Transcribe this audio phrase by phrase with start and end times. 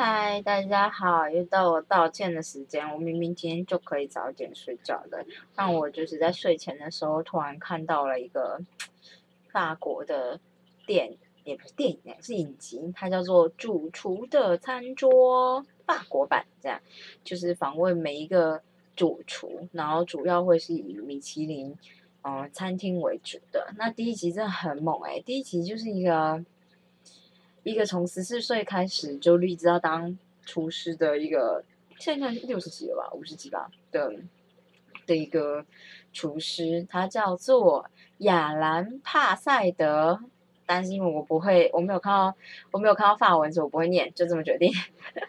[0.00, 2.88] 嗨，大家好，又到我道歉的时间。
[2.88, 5.26] 我明明今天就可以早点睡觉的，
[5.56, 8.60] 但我就是在睡前的时候突然看到了一个
[9.50, 10.38] 法国的
[10.86, 16.80] 电，也不是电影，是影集，它叫做《主厨的餐桌》法国版，这样
[17.24, 18.62] 就是访问每一个
[18.94, 21.76] 主厨，然后主要会是以米其林
[22.22, 23.74] 嗯餐厅为主的。
[23.76, 26.44] 那第一集真的很猛诶，第一集就是一个。
[27.68, 31.62] 一个从十四岁开始就立志要当厨师的一个，
[31.98, 34.10] 现在六十几了吧，五十几吧的
[35.06, 35.66] 的一个
[36.14, 37.84] 厨师，他叫做
[38.18, 40.20] 亚兰帕塞德。
[40.64, 42.34] 担心我不会，我没有看到，
[42.70, 44.72] 我没有看到法文，所以我不会念，就这么决定。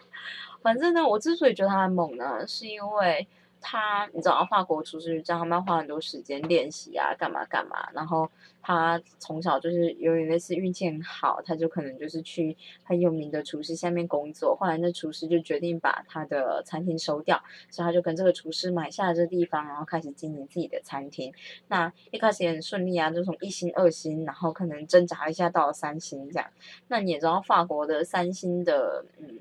[0.62, 3.28] 反正呢，我之所以觉得他很猛呢，是因为。
[3.60, 7.88] 他，你知道，法国厨师这样，他们要花很多时间练习啊，干嘛干嘛。
[7.92, 8.30] 然后
[8.62, 14.56] 他从小就是由于类似运气很好，他就可能就是去很有名的厨师下面工作。
[14.56, 21.32] 后来那厨师就决定把他的餐厅收掉，所以他就跟这个厨师买下这地方，然后开始经营自己的餐厅。
[21.68, 26.48] 那一开始也很顺利啊，就从一星、二星，然后可能挣扎一下到了三星这样。
[26.88, 29.38] 那你也知道，法国的三星的嗯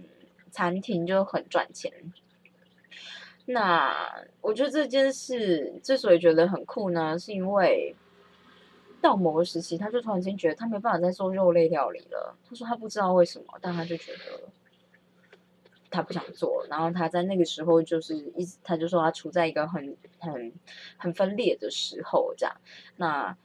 [0.52, 1.92] 餐厅就很赚钱。
[3.52, 7.96] 那我觉得这件事之所以觉得很酷呢，是因为
[9.02, 12.36] 到某个时期，他就突然间觉得他没办法再做肉类料理了。
[12.48, 14.20] 他说他不知道为什么，但他就觉得
[15.90, 16.64] 他不想做。
[16.70, 20.54] 然后他在那个时候就是一直，他就说他处在一个很很
[20.98, 22.56] 很分裂的时候，这样。
[22.98, 23.36] 那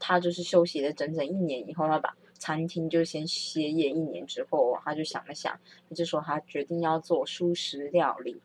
[0.00, 5.56] 他就是休息了整整一年以后，他把餐厅就先歇业一年之后，他就想了想，
[5.88, 8.42] 他就说他决定要做素食料理。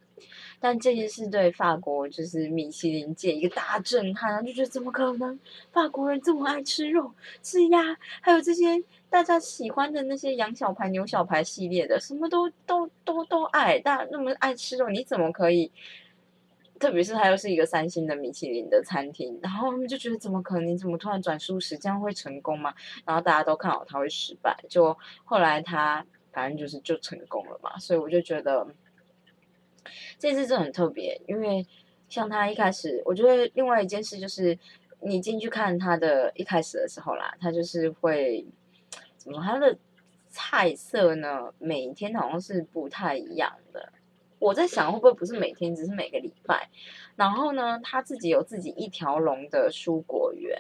[0.60, 5.40] 但这件事对法国就是米其林界一个大震撼，就觉得怎么可能？
[5.72, 15.72] 法国人这么爱吃肉、吃鸭，还有这些大家喜欢的那些羊小排、牛小排系列的，什么都都都都爱，大那么爱吃肉，你怎么可以？
[16.80, 20.68] 特别是他又是一个三星的米其林的餐厅，然后他们就觉得怎么可能？
[20.68, 21.78] 你怎么突然转素食？
[21.78, 22.74] 这样会成功吗？
[23.06, 28.68] 然后大家都看好他会失败，就后来他反正就是就成功了嘛，所以我就觉得。
[30.20, 31.66] 这次真的很特别，因为
[32.10, 34.58] 像他一开始，我觉得另外一件事就是，
[35.02, 38.46] 你进去看他的一开始的时候啦，他就是会
[39.18, 39.42] 怎么？
[39.42, 39.78] 他的
[40.30, 43.92] 菜色呢，每天好像是不太一样的。
[44.40, 46.70] 我在想，会不会不是每天，只是每个礼拜？
[47.16, 50.56] 然后呢，他自己有自己一条龙的蔬果园，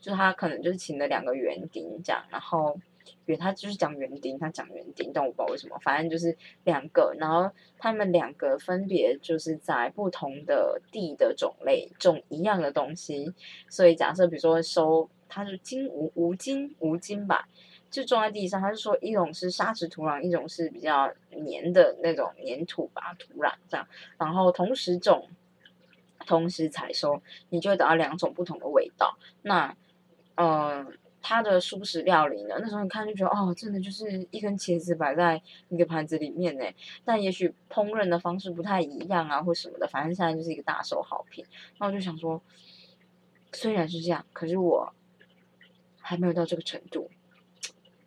[0.00, 2.78] 就他可能就是请了两个园丁这样，然后。
[3.26, 13.32] 因为他就是讲园丁，他讲园丁，但我不知道为什么，反正就是两个，然后他们两个分别就是在不同的地的种类种一样的东西，
[13.68, 17.48] 所以假设比如说收，它是金无无金无金吧，
[17.90, 23.86] 就种在地上，他是说一种是沙石土壤，一种是比较黏的那种黏土吧土壤这样，
[24.18, 25.28] 然后同时种，
[26.26, 29.16] 同时采收，你就会得到两种不同的味道。
[29.42, 29.76] 那，
[30.36, 30.98] 嗯。
[31.22, 32.54] 他的素食料理呢？
[32.60, 36.64] 那时候你看就觉得哦，真的就是一根茄子摆在一个盘子里面呢。
[37.04, 41.44] 但也许烹饪的方式不太一样啊，或什么的，反正现在就是一个大受好评。
[41.78, 42.40] 那我就想说，
[43.52, 44.92] 虽然是这样，可是我
[45.98, 47.10] 还没有到这个程度。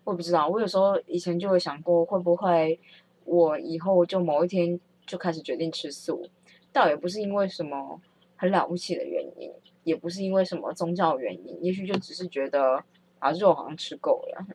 [0.03, 2.79] 我不知道，我有时候以前就会想过，会不会
[3.25, 6.27] 我以后就某一天就开始决定吃素？
[6.71, 8.01] 倒也不是因为什么
[8.35, 9.51] 很了不起的原因，
[9.83, 12.83] 也不是因为什么宗教原因，也许就只是觉得。
[13.23, 14.45] 啊，肉好像吃够了，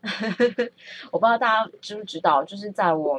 [1.11, 3.19] 我不知道大家知不知道，就是在我，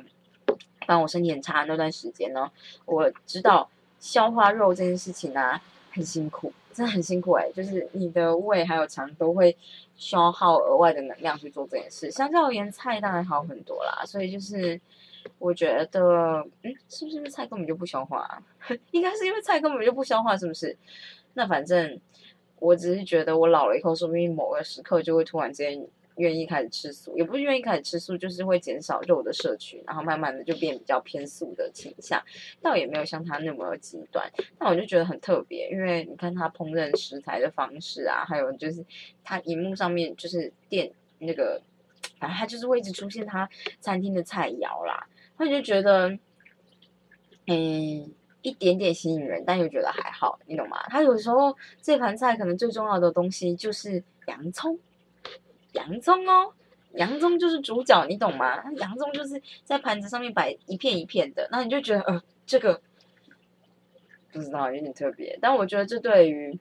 [0.85, 2.51] 帮我身体很差那段时间呢，
[2.85, 3.67] 我知道
[3.99, 5.59] 消化肉这件事情呢
[5.91, 9.57] 很辛苦，真的很辛苦哎，就是你的胃还有肠都会
[9.95, 12.11] 消耗额外的能量去做这件事。
[12.11, 14.79] 相较而言，菜当然好很多啦，所以就是
[15.39, 18.39] 我觉得，嗯，是不是菜根本就不消化？
[18.91, 20.77] 应该是因为菜根本就不消化，是不是？
[21.33, 21.99] 那反正。
[22.59, 32.21] 我只是觉得我老了以后，说不定某个时刻就会突然间愿意开始吃素，也不是愿意开始吃素，就是会减少肉的摄取，然后慢慢的就变比较偏素的倾向，
[32.61, 34.29] 倒也没有像他那么极端。
[34.59, 38.85] 那我就觉得很特别，因为你看他烹饪食材的方式啊，还有就是
[39.23, 41.61] 他荧幕上面就是店那个，
[42.19, 45.07] 反正他就是会一直出现他餐厅的菜肴啦，
[45.37, 46.17] 他就觉得，
[47.47, 48.13] 嗯。
[48.41, 50.81] 一点点吸引人，但又觉得还好，你懂吗？
[50.89, 54.79] 他有时候这盘菜可能最重要的东西就是洋葱，
[55.73, 56.53] 洋葱哦，
[56.93, 58.63] 洋葱就是主角，你懂吗？
[58.77, 62.81] 洋葱就是在盘子上面摆一片一片的，那你就觉得呃，这个
[64.31, 66.57] 不知道有点特别，但我觉得这对于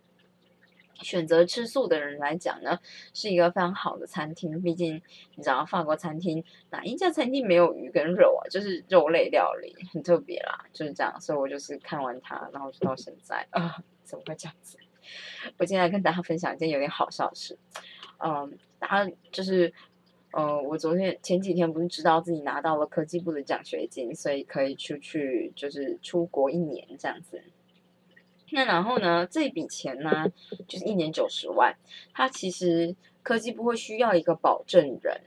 [0.98, 2.78] 选择吃素的人来讲呢，
[3.14, 4.60] 是一个非常好的餐厅。
[4.62, 5.00] 毕竟
[5.36, 8.48] 你知道，法国餐厅哪一家餐厅没有鱼跟肉啊？
[8.48, 11.20] 就是肉类料理，很特别啦，就是这样。
[11.20, 14.76] 所以我就是看完它，然后就到现在啊，怎么会这样子？
[15.56, 17.56] 我今天来跟大家分享一件有点好笑的事。
[18.18, 19.72] 嗯，大家就是，
[20.32, 27.42] 呃，我昨天前几天不是知道自己拿到了科技部的奖学金，所以可以出去就是出国一年这样子。
[28.50, 29.26] 那然后呢？
[29.30, 30.26] 这笔钱呢，
[30.66, 31.74] 就是一年九十万。
[32.14, 35.20] 它其实科技部会需要一个保证人，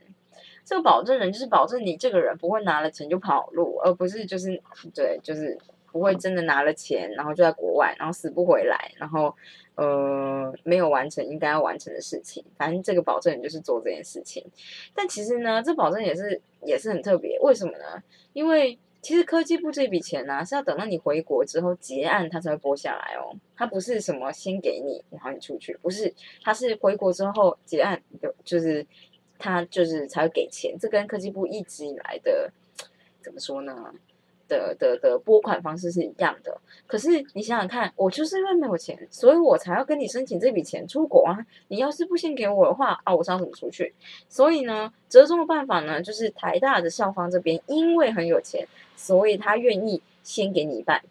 [0.64, 4.60] 这个保证人就是保证你这个人不会拿了钱就跑路，而不是就是
[4.94, 5.56] 对，就是
[5.90, 9.34] 不会真的拿了钱，然后就在国外，然后死不回来，然后
[9.76, 12.44] 呃没有完成应该要完成的事情。
[12.56, 14.44] 反正这个保证人就是做这件事情。
[14.94, 18.02] 但其实呢，这保证也是也是很特别，为什么呢？
[18.32, 23.36] 因为其实科技部这笔钱呢，是要等到你回国之后结案，他才会拨下来哦。
[23.56, 28.86] 他不是什么先给你，然后你出去，不是，他是回国之后结案，有就是
[29.38, 30.76] 他就是才会给钱。
[30.78, 32.50] 这跟科技部一直以来的
[33.20, 33.92] 怎么说呢？
[34.48, 41.38] 的的的拨款方式是一样的，可是你想想看，我就是因为没有钱，所以我才要跟你申请这笔钱出国啊。
[41.68, 43.94] 你要是不先给我的话啊，我知道怎么出去。
[44.28, 48.68] 所以呢，折中的办法呢，就是台大的校方这边因为很有钱，
[49.02, 51.02] 所以他愿意先给你一半。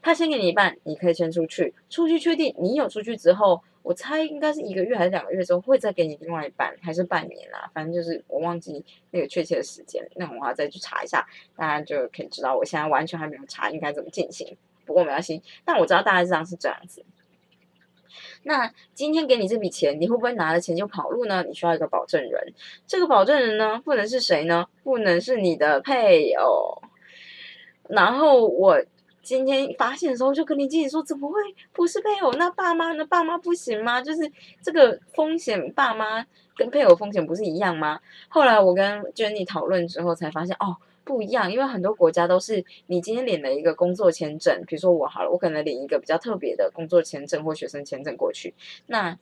[0.00, 3.60] 他先给你一半，你可以先出去，出去确定你有出去之后。
[3.82, 7.70] 我猜应该是一个月还是两个月之后会再给你另外一半，还是半年啦？
[7.72, 11.24] 反正就是我忘记那个确切的时间，那我要再去查一下，
[11.54, 12.56] 大家就可以知道。
[12.56, 15.40] 我现在完全还没有查应该怎么进行，不过没关系。
[15.64, 17.04] 但我知道大概上是这样子。
[18.42, 21.44] 那今天给你这笔钱，你会不会拿了钱就跑路呢？
[21.46, 22.54] 你需要一个保证人，
[22.88, 24.66] 这个保证人呢，不能是谁呢？
[24.82, 26.82] 不能是你的配偶。
[27.88, 28.80] 然后我。
[29.22, 31.36] 今天发现的时候，就跟林经理说：“怎么会
[31.72, 32.30] 不是配偶？
[32.34, 33.04] 那爸妈呢？
[33.06, 34.00] 爸妈不行吗？
[34.00, 34.30] 就是
[34.62, 36.24] 这个风险，爸妈
[36.56, 37.98] 跟配偶风险不是一样吗？”
[38.30, 41.50] 后来我跟 Jenny 讨论之后，才发现哦，不一样。
[41.50, 48.54] 因为很多国家都是你今天领了一个工作签证，比如说我好了，我可能领一个比较特别的工作签证或学生签证过去。
[48.86, 49.18] 那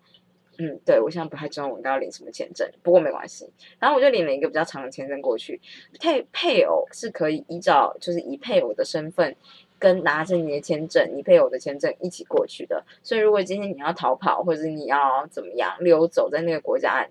[0.58, 3.48] 嗯，对我现在不太知道我应该要领什么签证，不过没关系。
[3.78, 5.60] 然后我就领了一个比较长的签证过去。
[6.00, 9.34] 配配偶是可以依照就是以配偶的身份。
[9.76, 12.82] 跟拿着你的签证，你配偶的签证一起过去的。
[13.02, 17.06] 所以，如果今天你要逃跑，或者你要怎么样溜走在那个国家，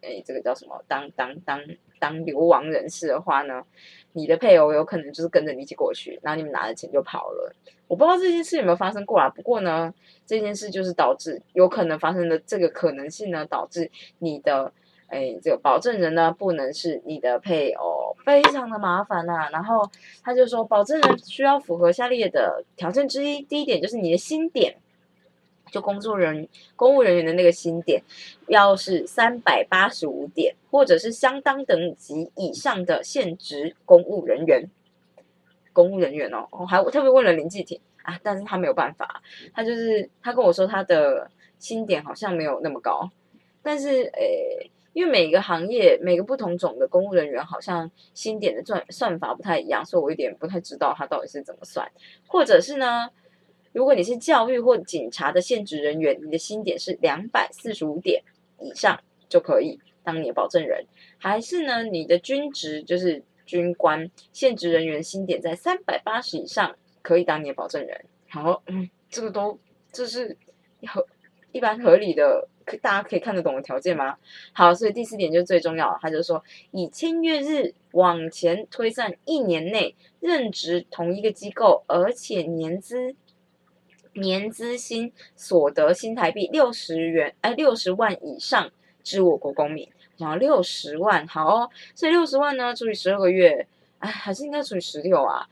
[0.00, 0.82] 哎，这个叫什么？
[0.88, 1.60] 当当当
[1.98, 3.62] 当流亡人士的话呢，
[4.12, 7.54] 你的配偶有可能就是跟着你一起过去，然后你们拿着钱就跑了。
[7.86, 9.28] 我不知道这件事有没有发生过啊。
[9.28, 9.92] 不过呢，
[10.26, 14.72] 这件事就是导致有可能发生的这个可能性呢，导致你的。
[15.10, 19.48] 哎，这个保证人呢，不能是你的配偶，非常的麻烦呐。
[19.50, 19.90] 然后
[20.22, 24.76] 他就说，保证人需要符合下列的条件之一，第一点就是你的新点，
[25.70, 28.02] 就工作人公务人员的那个薪点，
[28.48, 34.70] 要是三百八十五点，或者是相当等级以上的现职公务人员，
[35.72, 39.22] 公务人员哦，我还特别问了林继廷啊，但是他没有办法，
[39.52, 43.10] 他就是他跟我说他的薪点好像没有那么高，
[43.62, 44.70] 但是诶。
[44.94, 51.88] 因为每个行业、每个不同种的公务人员，好像薪点的算算法不太一样，所以我有点不太知道他到底是怎么算。
[52.26, 53.08] 或者是呢，
[53.72, 58.22] 如果你是教育或警察的现职人员，你的薪点是两百四十五点
[58.60, 60.84] 以上就可以当你的保证人；
[61.18, 68.04] 还是呢，你的军职就是军官现职人员薪点在三百八十以上，可以当你的保证人。
[68.28, 69.58] 好，嗯，这个都
[69.92, 70.36] 这是
[70.86, 71.06] 合
[71.52, 72.48] 一般合理的。
[72.82, 74.18] 大家可以看得懂的条件吗？
[74.52, 83.16] 好，所以第四点就最重要了他就说以签约日往前推算一年内任职同一个机构，而且年资
[84.14, 88.70] 年资薪所得新台币六十元，哎，六十万以上
[89.02, 89.88] 之我国公民。
[90.16, 93.64] 然后六十万，好哦，所以六十万呢除以十二个月，
[94.00, 95.46] 哎，还是应该除以十六啊。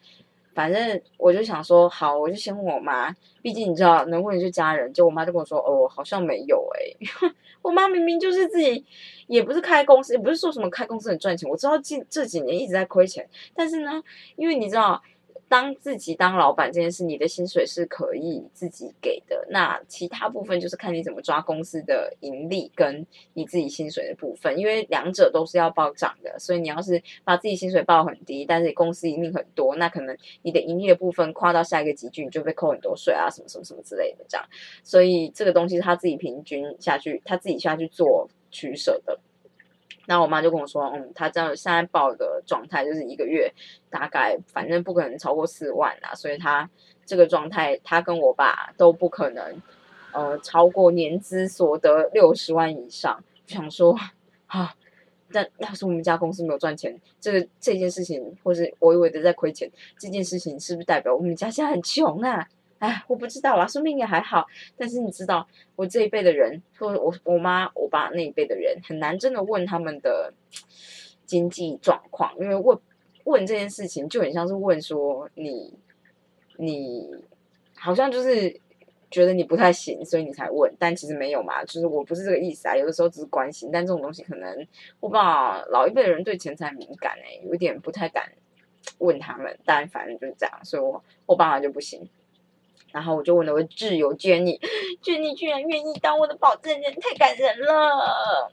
[0.54, 4.92] 反正我就想说，好，我就先问我妈，毕竟你知道，能问就家人。
[4.92, 7.30] 就我妈就跟我说，哦，好像没有哎。
[7.62, 8.84] 我妈明明就是自己，
[9.28, 11.48] 也不是开公司，也不是说什么开公司很赚钱。
[11.48, 14.02] 我知道近这几年一直在亏钱，但是呢，
[14.34, 15.00] 因为你知道。
[15.48, 19.46] 当自己当老板这件事，你的薪水是可以自己给的。
[19.48, 26.36] 那其他部分就是看你怎么抓公司的盈利跟你自己薪水的部分，因为两者都是要报涨的。
[26.38, 34.44] 所以你要是把自己薪水报很低，但是公司盈利很多，那可能你的盈利的部分跨到下一个集聚，你就被扣很多税啊，什么什么什么之类的这样。
[34.82, 39.20] 所以这个东西他自己平均下去，他自己下去做取舍的。
[40.06, 43.52] 然后我妈就跟我说，嗯，她这样现在报的状态就是一个月
[43.90, 46.68] 大概反正不可能超过四万啦，所以她
[47.04, 49.62] 这个状态，她跟我爸都不可能
[50.12, 53.22] 呃超过年资所得六十万以上。
[53.46, 53.96] 想说，
[54.46, 54.74] 啊，
[55.32, 62.48] 但要是我们家公司没有赚钱，这个这件事情，或是我以为的在亏钱，这件事情是不是代表我们家现在很穷啊？
[62.78, 64.46] 哎，我不知道啦，说不定也还好。
[64.76, 70.32] 但是你知道，我这一辈的人，或我我妈我爸那一辈的人，很难真的问他们的
[71.24, 72.78] 经济状况，因为问
[73.24, 75.72] 问这件事情，就很像是问说你
[76.58, 77.08] 你
[77.74, 78.60] 好像就是
[79.10, 82.76] 觉得你不太行，所以你才问，但其实没有嘛，就是我不是这个意思啊。
[82.76, 84.66] 有的时候只是关心，但这种东西可能
[85.00, 88.30] 我爸，老一辈的人对钱财敏感哎，有点不太敢
[88.98, 89.58] 问他们。
[89.64, 92.06] 但反正就是这样，所以我我爸爸就不行。
[92.96, 94.58] 然后我就问了我挚友 Jenny，
[95.02, 98.50] 居然愿意当我的保证人，太感人了。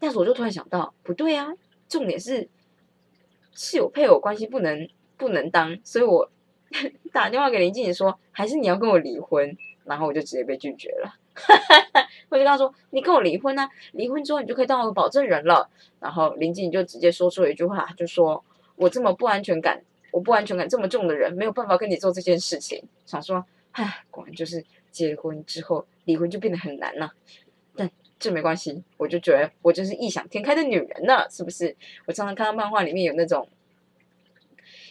[0.00, 1.54] 但是我就突然想到，不对啊，
[1.88, 2.48] 重点是
[3.54, 6.28] 是有配偶关系不能不能当，所以我
[7.14, 9.56] 打电话给林静怡说，还是你要跟我离婚。
[9.84, 11.14] 然后我就直接被拒绝了。
[12.30, 15.68] 我就跟他说，你跟我离婚啊，离婚之后你就可以当我的保证人了。
[16.00, 19.82] 然后林静怡就直接说出了一句话，就说我这么不安全感。
[20.12, 22.84] 我不安全感这么重的人，没有办法跟你做这件事情。
[23.06, 27.14] 想说，唉，果然就是结婚之后离婚就变得很难了。
[27.74, 31.74] 但这没关系，我就觉得我就是异想天开的女人呢，是不是？
[32.06, 33.48] 我常常看到漫画里面有那种，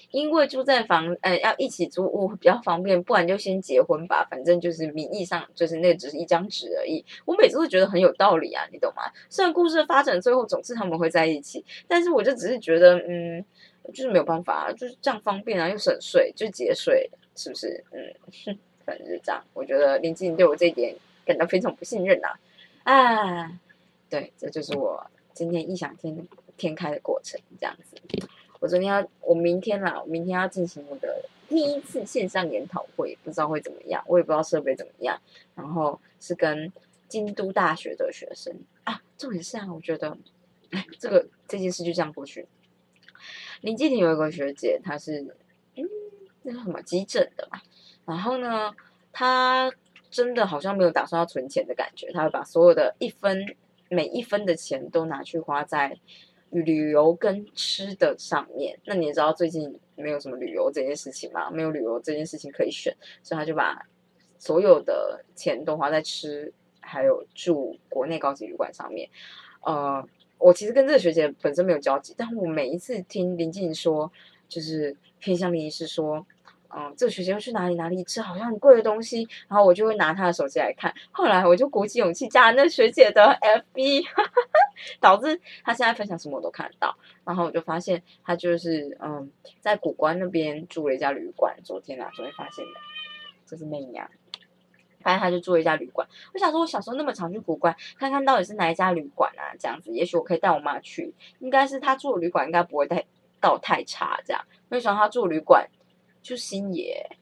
[0.09, 7.05] 因为住在房，呃，要一起租屋比较方便，不然就先结婚吧，反正就是名义上就是那只是一张纸而已。
[7.25, 9.03] 我每次都觉得很有道理啊，你懂吗？
[9.29, 13.45] 虽然故事的发展最后总是他们会在一起，但是我就只是觉得，嗯。
[13.89, 17.83] 就是没有办法啊，就是这样方便啊，又省税，就节税，是不是？
[17.91, 19.43] 嗯， 反正是这样。
[19.53, 20.95] 我觉得林志颖对我这一点
[21.25, 22.29] 感到非常不信任呐。
[22.83, 23.59] 啊，
[24.09, 27.97] 对，这就是我今天异想天天开的过程，这样子。
[28.59, 35.19] 我昨天要，我明天啦，我明天要进行我的第一次线上研讨会，不知道会怎么样，我也不知道设备怎么样。
[35.55, 36.71] 然后是跟
[37.07, 40.15] 京都大学的学生啊，重点是啊，我觉得，
[40.69, 42.47] 哎，这个这件事就这样过去。
[43.61, 45.21] 林继廷有一个学姐，她是
[45.75, 45.87] 嗯，
[46.43, 47.59] 那什么急诊的嘛。
[48.05, 48.73] 然后呢，
[49.11, 49.71] 她
[50.09, 53.45] 真的好像没有打算要存钱的感觉，她会把所有的一分
[53.89, 55.97] 每一分的钱都拿去花在
[56.49, 58.79] 旅游跟吃的上面。
[58.85, 63.85] 那你也知道最近没有什么旅游这件事情嘛，没有旅游这件事情可以选，所以她就把
[64.39, 69.07] 所有的钱都花在吃还有住国内高级旅馆上面，
[69.61, 70.03] 呃。
[70.41, 74.11] 我其实跟这个学姐本身没有交集，但我每一次听林静说，
[74.49, 76.25] 就是偏向林医师说，
[76.75, 80.93] 嗯，这个学姐要去哪里哪里吃好像很贵的东西，然后我就会拿她的手机来看。
[81.11, 83.37] 后来我就鼓起勇气加了那学姐的
[83.73, 84.03] FB，
[84.99, 86.95] 导致她现在分享什么我都看得到。
[87.23, 89.29] 然后我就发现她就是嗯，
[89.59, 91.55] 在古关那边住了一家旅馆。
[91.63, 92.79] 昨天啊，昨天发现的，
[93.45, 94.09] 这是媚娘。
[95.01, 96.07] 反正他就住一家旅馆。
[96.33, 99.53] 我想说，我小时候那么常去古关，看看到底是哪一家旅馆啊？
[99.59, 101.13] 这样子，也许我可以带我妈去。
[101.39, 103.03] 应该是他住的旅馆，应该不会太
[103.39, 104.19] 到太差。
[104.25, 105.67] 这样，没想到他住旅馆
[106.21, 107.17] 就星野。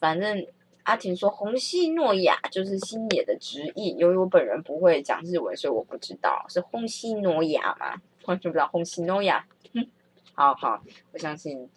[0.00, 0.46] 反正
[0.82, 7.94] 阿婷说红西诺亚就是星野的直译，由于我本人不会讲日文，所以我不知道是红西诺亚吗？
[8.26, 9.46] 完全不知道红西诺亚。
[10.34, 11.68] 好好，我相信。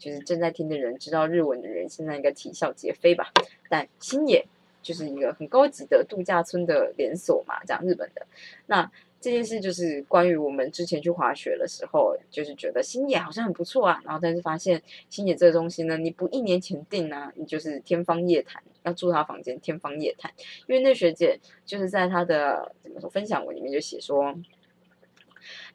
[0.00, 3.30] 就是正在听的人，知道日文的人，现在应该啼笑皆非吧？
[3.68, 4.44] 但新野
[4.82, 8.26] 就是一个很高级的度假村的连锁嘛，讲日本的。
[8.66, 8.90] 那
[9.20, 20.32] 这件事就是关于我们之前去滑雪的时候，就是觉得新野好像很不错啊，然后但是发现新野这个东西呢，你不一年前订呢，你就是天方夜谭，要住他房间天方夜谭。
[20.66, 24.34] 因为那学姐就是在她的怎么说分享文里面就写说。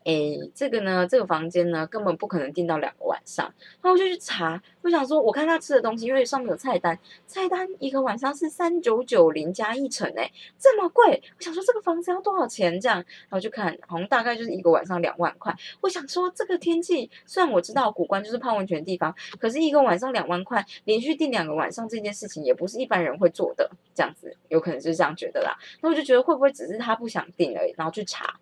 [0.06, 0.14] 哎，
[0.54, 3.52] 这个呢，这个房间呢，根本不可能订到两个晚上。
[3.82, 11.24] 然后我就去查，我想说，我看他吃的东西，因为上面有菜单，菜单一个晚上是三九九零加一成，哎，这么贵。
[11.36, 12.80] 我想说，这个房子要多少钱？
[12.80, 15.52] 这样，然后就看，好像大概就是一个晚上两万块。
[15.82, 23.68] 我想说，这个天气，虽然我知道古关就是泡温泉的地方，可是一个晚上两万块，连续订两个晚上这件事情，也不是一般人会做的。
[23.96, 25.58] 这样子，有可能是这样觉得啦。
[25.82, 27.74] 那我就觉得，会不会只是他不想订而已？
[27.76, 28.40] 然后去查。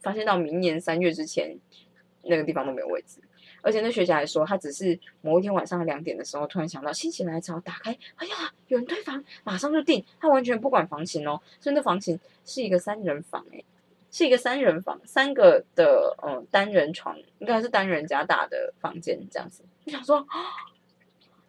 [0.00, 1.56] 发现到明年三月之前，
[2.22, 3.20] 那个地方都没有位置，
[3.62, 13.64] 而且那学姐还说，她只是某一天晚上两点的时候，突然想到心血来潮，打开，哎呀，有人退房，马上就订，她完全不管房型哦，所以那房型是一个三人房，诶，
[14.10, 19.64] 是一个三人房，三个的嗯单人床，应该是单人加大的房间这样子。
[19.84, 20.26] 我想说，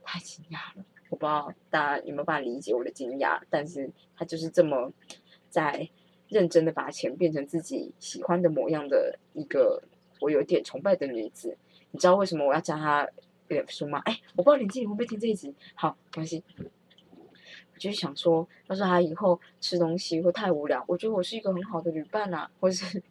[0.04, 4.92] 太惊讶了，我不知道大家有没有办法理解我的惊讶，但是他就是这么
[5.50, 5.90] 在。
[6.32, 9.84] 认真的把钱变成自己喜欢的模样的一个
[10.22, 11.58] 我有点崇拜的女子，
[11.92, 13.06] 你知道为什么我要加她
[13.50, 14.02] 脸书吗？
[14.06, 15.54] 哎，我不知道林静玲会不会听这一集。
[15.76, 16.42] 好，没关系。
[17.78, 23.02] 就是想说，要是他以后吃东西会太无聊，我觉得我是一个很好的旅伴啊，或是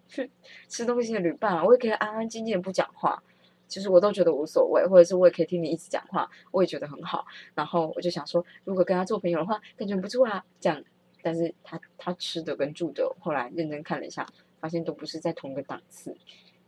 [0.69, 3.21] 吃东西的旅伴啊，我也可以安安静静的不讲话，
[3.67, 7.27] 其实我都觉得无所谓，或者是我也可以听你一直讲话，我也觉得很好。
[7.57, 10.83] 然后我就想说，如果跟他做朋友的话，感觉不错啊，这样。
[11.23, 14.27] 但是他他吃的跟住的，后来认真看了一下，
[14.61, 16.17] 发现都不是在同一个档次，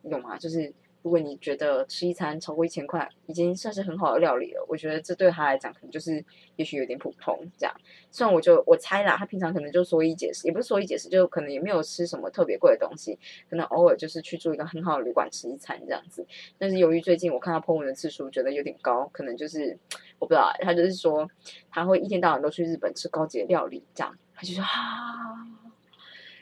[0.03, 0.37] 你懂吗？
[0.39, 0.73] 就是。
[1.05, 7.75] 如果你觉得吃一餐超过一千块已经算是很好的料理了，我觉得这对他来讲可能就是也许有点普通这样。
[8.13, 13.19] 虽然我就我猜啦，他平常可能就说一解释，也不是说一解释，就可能也没有吃什么特别贵的东西，
[13.51, 16.25] 可能偶尔就是去住一个很好的旅馆吃一餐这样子。
[16.57, 19.77] 但是由于最近我看到 po 文的次数觉得有点高，可能就是
[20.21, 21.29] 我不知道，他就是说
[21.69, 25.47] 他会一天到晚都去日本吃高级的料理这样，就说啊，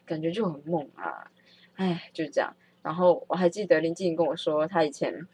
[0.05, 1.31] 感觉就很猛啊，
[1.77, 2.55] 哎，就是这样。
[2.83, 5.27] 然后我还记得林静跟我说，她以前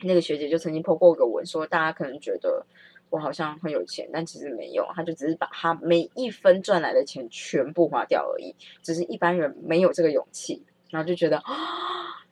[0.00, 2.66] 那个学姐就曾经破过个文，说大家可能觉得
[3.10, 8.54] 我好像很有钱，但其实没有，他就只是把他每一分赚来的钱全部花掉而已。
[8.82, 12.26] 只是一般人没有这个勇气，然后就觉得啊，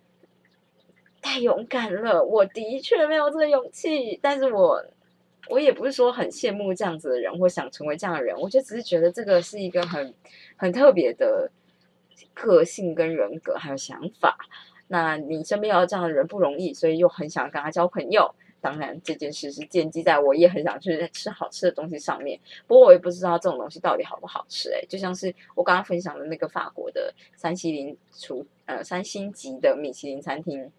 [1.21, 2.25] 太勇敢了。
[2.25, 4.85] 我的确没有这个勇气，但是我
[5.49, 10.15] 我也不是说很羡慕这样子的人，或想成为这样的人，我就只是觉得这个是一个很
[10.57, 11.51] 很特别的。
[12.35, 14.39] 个性跟人格还有想法，
[14.89, 18.35] 那你身边有这样的人不容易，所以又很想跟他交朋友。
[18.59, 22.41] 当然这件事是建基在我也很想去吃好吃的东西上面。
[22.67, 24.71] 不过我也不知道这种东西到底好不好吃。
[24.71, 30.73] 诶，就像是我刚刚分享的那个法国的三星林厨呃三星级的米其林餐厅，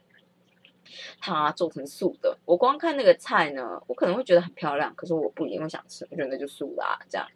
[1.20, 2.38] 它做成素的。
[2.46, 7.28] 我光看那个菜呢，我可能会觉得很漂亮，可是我不一定会想吃，我觉得那就素啦，这样。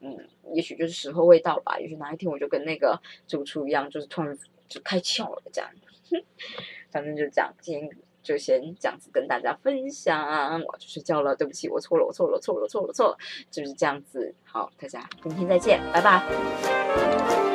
[0.00, 0.18] 嗯，
[0.52, 1.78] 也许就是时候未到吧。
[1.78, 4.36] 也许哪一天我就跟那个主厨一样，就是突然
[4.68, 5.70] 就开窍了这样。
[6.90, 7.90] 反正就这样，今天
[8.22, 10.60] 就先这样子跟大家分享。
[10.64, 13.18] 我去睡觉了，对不起，我错了，我错了，错了，错了，错了，
[13.50, 14.34] 就是这样子。
[14.44, 17.51] 好，大家明天再见，拜拜。